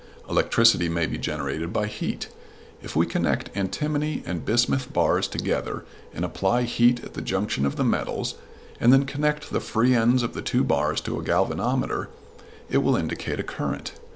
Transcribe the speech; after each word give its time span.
Electricity 0.27 0.89
may 0.89 1.05
be 1.05 1.19
generated 1.19 1.71
by 1.71 1.85
heat. 1.85 2.27
If 2.81 2.95
we 2.95 3.05
connect 3.05 3.51
antimony 3.55 4.23
and 4.25 4.43
bismuth 4.43 4.91
bars 4.91 5.27
together 5.27 5.85
and 6.11 6.25
apply 6.25 6.63
heat 6.63 7.03
at 7.03 7.13
the 7.13 7.21
junction 7.21 7.67
of 7.67 7.75
the 7.75 7.83
metals 7.83 8.33
and 8.79 8.91
then 8.91 9.05
connect 9.05 9.51
the 9.51 9.59
free 9.59 9.93
ends 9.93 10.23
of 10.23 10.33
the 10.33 10.41
two 10.41 10.63
bars 10.63 11.01
to 11.01 11.19
a 11.19 11.23
galvanometer, 11.23 12.09
it 12.67 12.79
will 12.79 12.95
indicate 12.95 13.39
a 13.39 13.43
current. 13.43 13.91